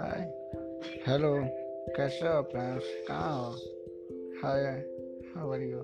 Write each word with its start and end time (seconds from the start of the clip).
हाय। 0.00 0.20
Hello 1.06 1.32
कैसे 1.96 2.28
हो 2.28 2.42
friends 2.42 2.84
कहाँ 3.08 3.32
हो? 3.38 3.50
Hi 4.42 4.64
how 5.34 5.52
are 5.52 5.60
you 5.60 5.78